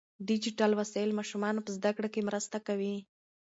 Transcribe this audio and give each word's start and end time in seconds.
ډیجیټل 0.27 0.71
وسایل 0.79 1.11
ماشومان 1.19 1.55
په 1.65 1.69
زده 1.77 1.91
کړه 1.97 2.09
کې 2.13 2.25
مرسته 2.29 2.57
کوي. 2.67 2.95